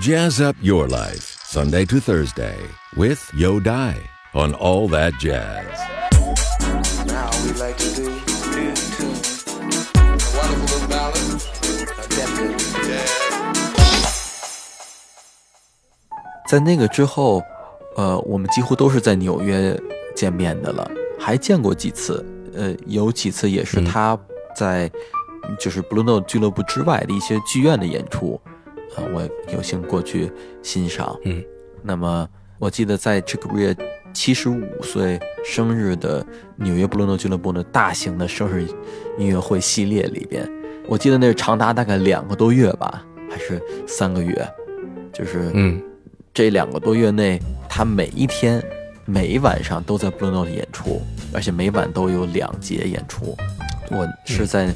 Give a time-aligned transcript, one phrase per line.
[0.00, 2.56] Jazz up your life, Sunday to Thursday,
[2.96, 3.94] with Yo Dai
[4.34, 5.64] on All That Jazz.
[7.06, 9.14] Now we like to do new tune.
[9.94, 11.40] A wonderful little ballad.
[11.96, 12.60] A definite.
[12.88, 13.06] Yeah.
[16.48, 17.40] 在那个之后，
[17.94, 19.80] 呃，我们几乎都是在纽约
[20.16, 20.90] 见面的了，
[21.20, 22.26] 还见过几次。
[22.52, 24.18] 呃，有几次也是他
[24.56, 24.90] 在
[25.56, 28.40] 就是 Blue Note 俱乐部之外的一些剧院的演出，
[28.96, 30.30] 啊、我有幸过去
[30.62, 31.18] 欣赏。
[31.24, 31.42] 嗯，
[31.82, 33.76] 那么我记得在 Chick Corea
[34.12, 36.24] 七十五岁生日的
[36.56, 38.66] 纽约 Blue Note 俱乐部的大型的生日
[39.18, 40.48] 音乐会系列里边，
[40.86, 44.48] 我记得那是长达大概两个多月吧，还是三个月，
[45.12, 45.82] 就是嗯
[46.32, 48.62] 这两个多月内，他每一天、
[49.04, 51.02] 每一晚上都在 Blue Note 演出，
[51.32, 53.36] 而且每晚都有两节演出。
[53.90, 54.72] 我是在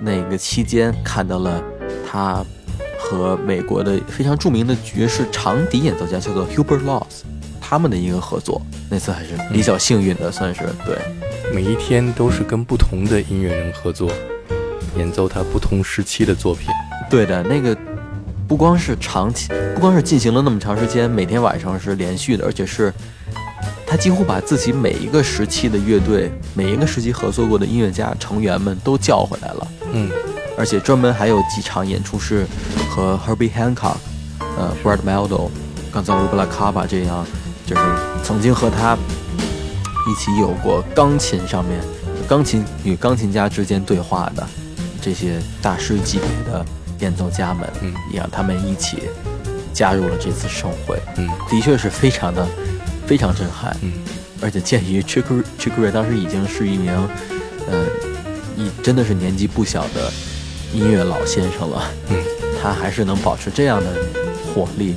[0.00, 1.62] 那个期间看到了
[2.06, 2.44] 他
[3.08, 7.22] 和美国的非常著名的爵士长笛演奏家叫做 Hubert Laws
[7.60, 8.60] 他们的一个合作。
[8.90, 10.98] 那次还是比较幸运的，算是对。
[11.54, 14.10] 每一天都是跟不同的音乐人合作，
[14.96, 16.68] 演奏他不同时期的作品。
[17.08, 17.74] 对的，那个
[18.46, 22.92] 不光是长期，不光是进行了那么长时间，每天晚上是连续的，而且是
[23.86, 30.10] 他几乎把自己每一个时期的乐队、每一个时期合作过的音乐家成员们都叫回来了，嗯
[30.58, 32.44] 而且专门还有几场演出是
[32.90, 33.96] 和 Herbie Hancock、
[34.40, 35.48] 呃 Brad Meldo、
[35.92, 37.24] 刚才 Rubla c a b a 这样，
[37.64, 37.82] 就是
[38.24, 38.98] 曾经和他
[40.08, 41.80] 一起有过钢琴上面
[42.28, 44.44] 钢琴与钢琴家之间对话的
[45.00, 46.66] 这些大师级别的
[46.98, 49.04] 演奏家们，嗯也让他们一起
[49.72, 51.28] 加入了这次盛会，嗯。
[51.48, 52.44] 的确是非常的
[53.06, 53.92] 非常震撼，嗯。
[54.42, 55.22] 而且鉴于 Chick
[55.58, 56.92] Chick Corea 当时已经是一名，
[57.70, 57.86] 呃，
[58.56, 60.12] 一真的是年纪不小的
[60.72, 62.16] 音乐老先生了，嗯。
[62.60, 63.86] 他还是能保持这样的
[64.52, 64.96] 火力，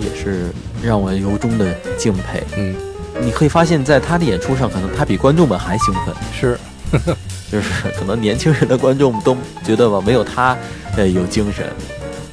[0.00, 0.46] 也是
[0.82, 2.42] 让我由衷的敬佩。
[2.56, 2.74] 嗯，
[3.20, 6.58] 你可以发现，在他的演出上，可能他比观众们还兴奋，是，
[7.52, 10.56] 就是可能年轻人的观众都觉得吧，没有他，
[10.96, 11.70] 呃，有精神，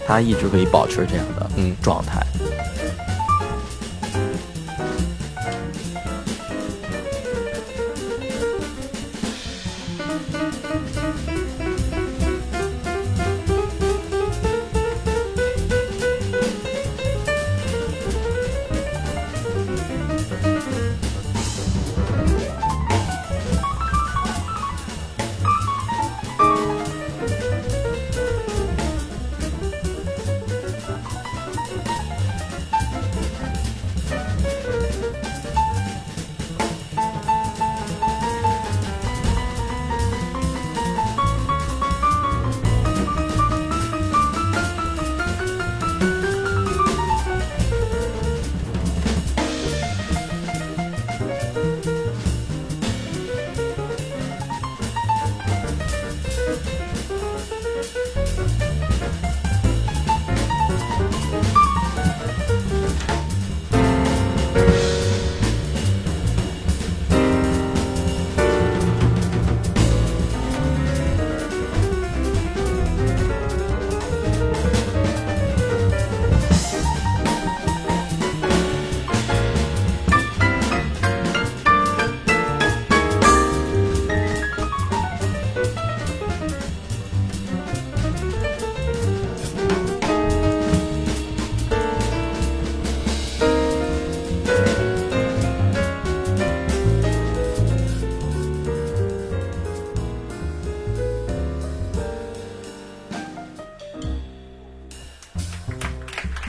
[0.08, 1.76] 他一直可以保持这样的嗯。
[1.82, 2.26] 状态。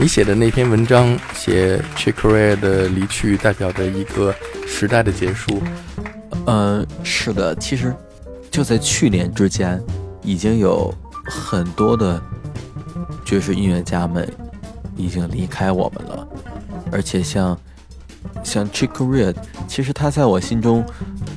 [0.02, 4.34] 你写的那篇文章写 Chick Corea 的离去代表着一个
[4.66, 5.62] 时代的结束。
[6.46, 7.94] 嗯，是的，其实
[8.50, 9.80] 就在去年之间，
[10.20, 10.92] 已经有
[11.24, 12.20] 很多的
[13.24, 14.28] 爵士音乐家们
[14.96, 16.26] 已经离开我们了，
[16.90, 17.56] 而且像
[18.42, 19.32] 像 Chick Corea，
[19.68, 20.84] 其实他在我心中，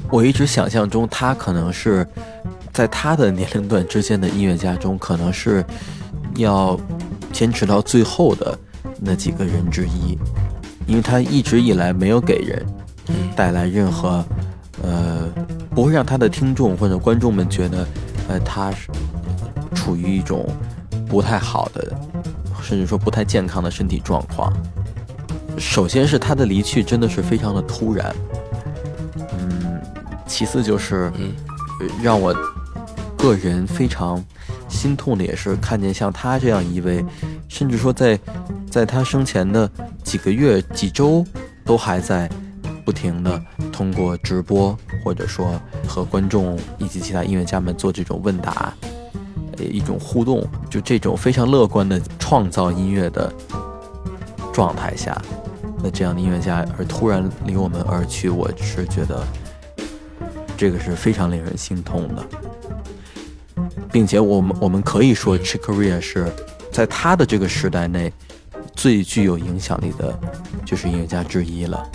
[0.09, 2.03] 我一直想象中他可能是
[2.73, 5.63] 在他的年龄段之间的音乐家中，可能是
[6.37, 6.75] 要
[7.35, 8.57] 坚持到最后的
[8.97, 10.17] 那几个人之一，
[10.87, 12.65] 因为他一直以来没有给人
[13.35, 14.23] 带来任何。
[14.81, 15.27] 呃，
[15.71, 17.85] 不会让他的听众或者观众们觉得，
[18.29, 18.87] 呃，他是
[19.73, 20.47] 处于一种
[21.09, 21.93] 不太好的，
[22.61, 24.53] 甚至说不太健康的身体状况。
[25.57, 28.15] 首先是他的离去真的是非常的突然，
[29.37, 29.81] 嗯，
[30.25, 31.11] 其次就是，
[32.01, 32.33] 让我
[33.17, 34.23] 个人非常
[34.75, 37.03] 心痛的也是看见像他这样一位，
[37.47, 38.19] 甚至说在
[38.69, 39.67] 在他生前的
[40.03, 41.25] 几个月、几周，
[41.63, 42.29] 都还在
[42.83, 43.41] 不停的
[43.71, 48.73] 通过直播或者说和观众以及其他音乐家们做这种问答，
[49.57, 53.33] 呃，一种互动，就这种非常乐观的创造音乐的
[54.53, 55.19] 状态下，
[55.81, 59.25] 那这样的音乐家而突然离我们而去，我是觉得
[60.55, 62.23] 这个是非常令人心痛的。
[63.95, 66.29] 并且我们我们可以说，Chick Corea 是
[66.69, 68.11] 在他的这个时代内
[68.75, 70.19] 最具有影响力的，
[70.65, 71.89] 就是音乐家之一了。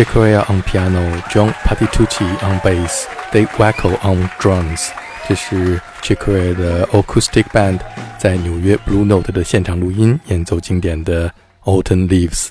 [0.00, 4.88] Chick Corea on piano, John Patitucci on bass, Dave Wacko on drums。
[5.28, 7.80] 这是 Chick Corea 的 Acoustic Band
[8.18, 11.30] 在纽约 Blue Note 的现场录音，演奏经典的
[11.64, 12.48] Autumn Leaves。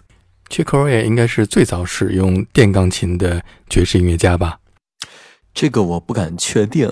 [0.48, 4.60] Chick Corea 应该是最早使用电钢琴的爵士音乐家吧？
[5.52, 6.88] 这个我不敢确定，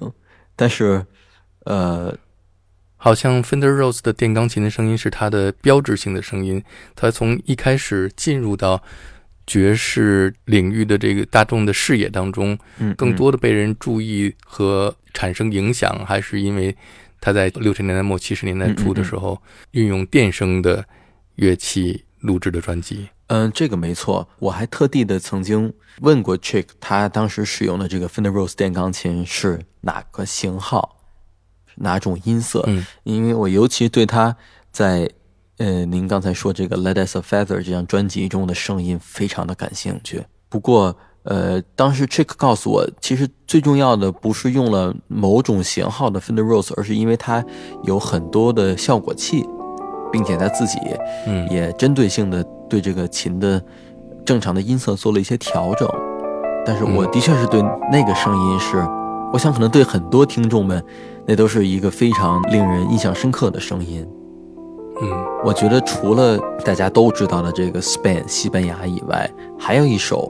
[0.56, 1.06] 但是，
[1.66, 2.18] 呃，
[2.96, 6.64] 好像 Fender Rose 的电钢琴的声音是它的标志性的声音。
[6.96, 8.82] 它从一开始进入到
[9.48, 16.76] 爵士领域的这个大众的视野当中，嗯，更多的被人注意和产生影响，还是因为
[17.20, 20.86] 他在六十年代末七十年代初的时候运用电声的
[21.36, 23.08] 乐器录制的专辑。
[23.28, 24.30] 嗯，这个没错。
[24.40, 30.98] 我还特地的曾经问过 Chick，他当时使用的这个 Fender Rose 电钢琴是哪个型号，
[31.76, 32.64] 哪种音色？
[32.68, 34.38] 嗯，因为我尤其对他
[34.72, 35.10] 在
[35.58, 40.24] 呃您刚才说这个《Let Us a Feather》这张专辑中的声音非常的感兴趣。
[40.50, 47.44] 不过，呃，当时 Chick 告诉我，其实最重要的不是用了某种型号的 Fender Rose，而是因为它
[47.84, 49.46] 有很多的效果器。
[50.10, 50.80] 并且他自己，
[51.28, 53.62] 嗯，也针对性的对这个琴的
[54.26, 55.86] 正常的音色做了一些调整，
[56.66, 57.62] 但是我的确是对
[57.92, 58.78] 那个声音是，
[59.34, 60.82] 我想可能对很多听众们，
[61.26, 64.08] 那都是一个非常令人印象深刻的声音。
[65.48, 70.30] 我觉得除了大家都知道的这个 Spain 西班牙以外，还有一首，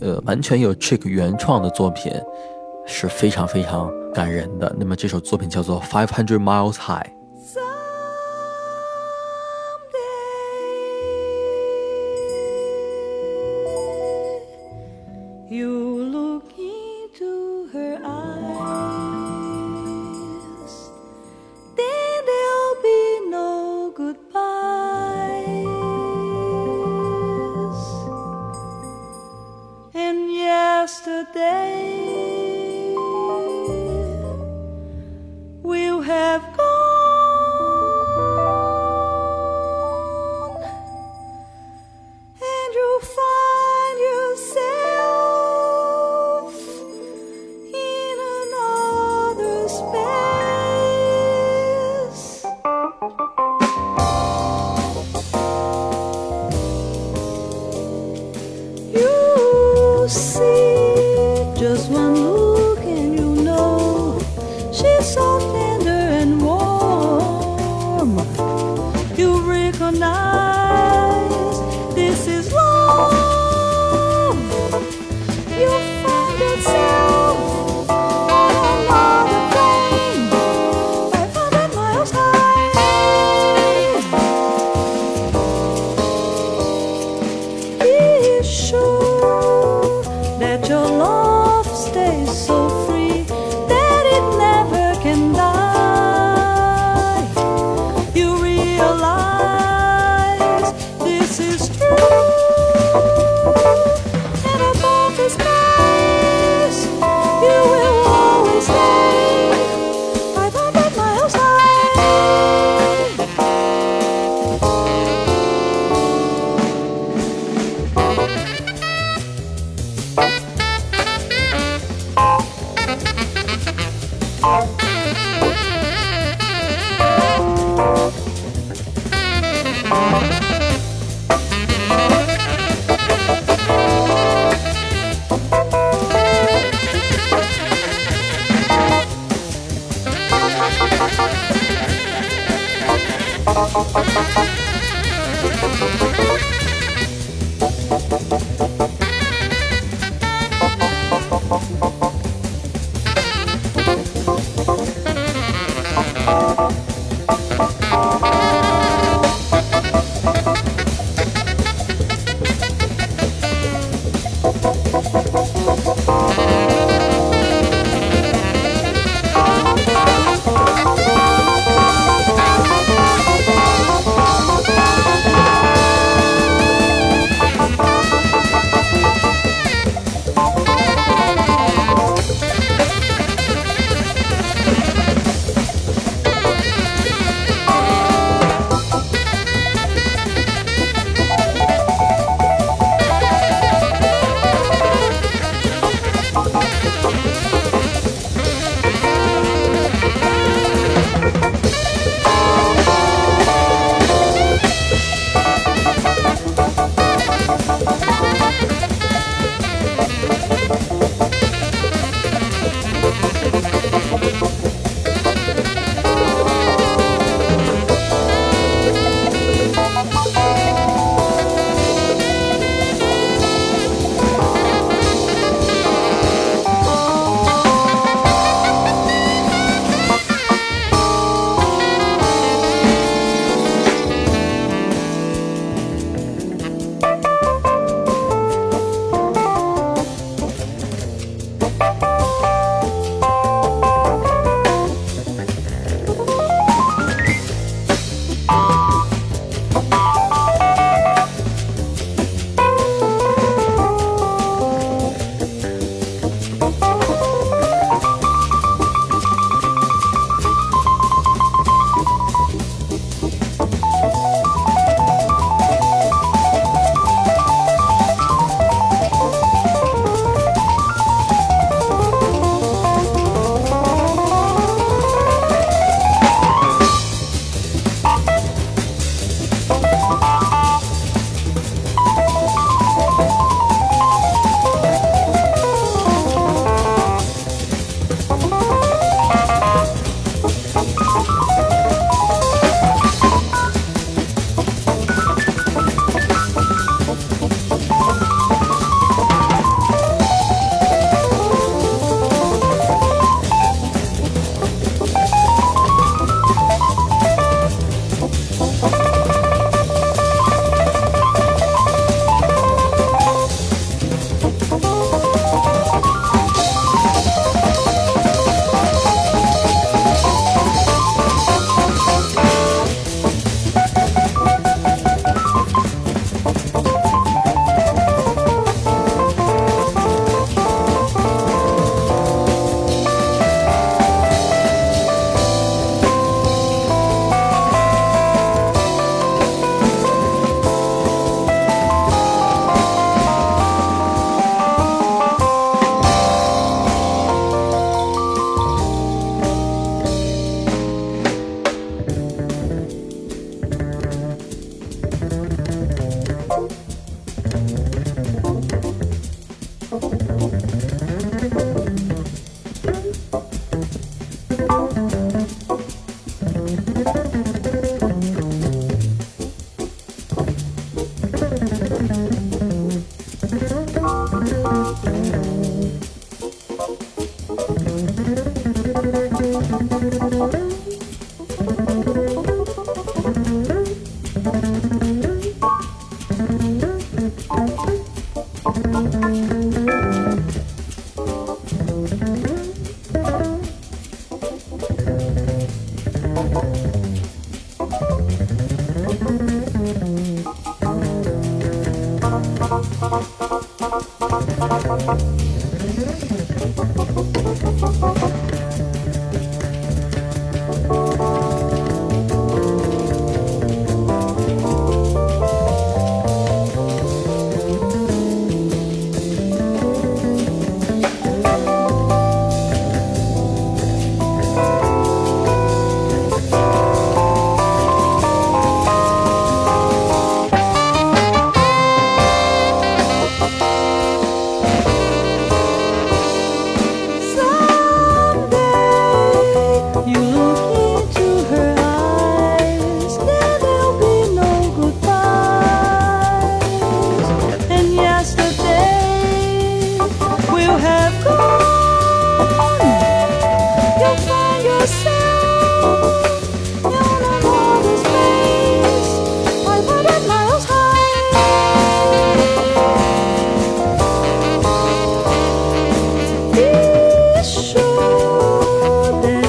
[0.00, 2.12] 呃，完全有 trick 原创的作品，
[2.86, 4.72] 是非常非常感人的。
[4.78, 7.15] 那么这首作品叫做 Five Hundred Miles High。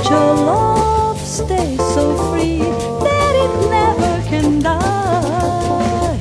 [0.10, 6.20] your love stay so free that it never can die.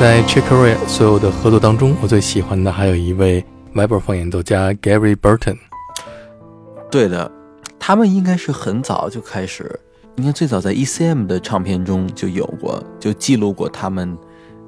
[0.00, 5.58] 在 Chick r e a 所有的合作当中，我最喜欢的还有一位 vibraphon 演奏家 Gary Burton。
[6.90, 7.30] 对的，
[7.78, 9.78] 他们应该是很早就开始，
[10.16, 14.16] 应该最早在 ECM 的唱片中就有过，就记录过他们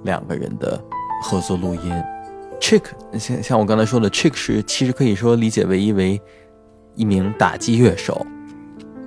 [0.03, 0.79] 两个人的
[1.23, 1.81] 合作录音。
[2.61, 2.83] Chick
[3.19, 6.21] 像像我刚才说的，Chick 是其实可以说理解为一为
[6.95, 8.27] 一名打击乐手，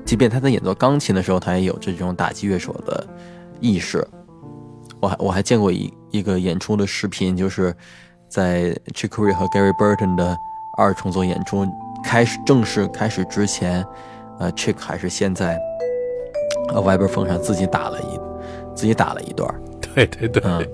[0.04, 3.06] 即便他在演奏钢琴的时候，他也有这种打击乐手的
[3.60, 4.04] 意识。
[5.02, 7.76] 我还我还见过一一个演出的视频，就是
[8.30, 10.36] 在 Chick Corea 和 Gary Burton 的
[10.78, 11.68] 二重奏演出
[12.04, 13.86] 开始正式开始之前，
[14.40, 15.60] 呃，Chick 还是先在
[16.74, 18.20] 呃 Vibraphone 上自己打了一
[18.76, 19.54] 自己打了一段。
[19.82, 20.66] 对对对，嗯，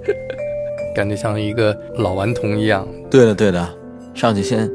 [0.95, 2.87] 感觉像一个老顽童一样。
[3.09, 3.67] 对的对的，
[4.13, 4.69] 上去先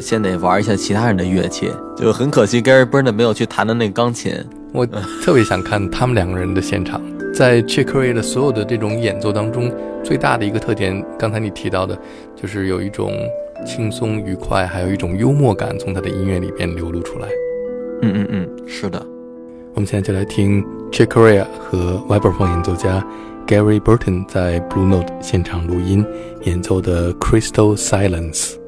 [0.00, 4.32] 先得玩一下其他人的乐器，就很可惜 Gary Burton 没有去弹的那个钢琴。
[4.74, 4.84] 我
[5.22, 7.00] 特别想看他们两个人的现场。
[7.32, 11.96] 在 Chick Corea 的所有的这种演奏当中，最大的一个特点，刚才你提到的，
[12.34, 13.12] 就是有一种
[13.64, 17.28] 轻松愉快，还有一种幽默感从他的音乐里边流露出来。
[18.02, 19.00] 嗯嗯嗯，是的。
[19.74, 23.04] 我们现在就来听 Chick Corea 和 vibraphone 演奏家
[23.46, 26.04] Gary Burton 在 Blue Note 现场录音
[26.42, 28.63] 演奏的 Crystal Silence。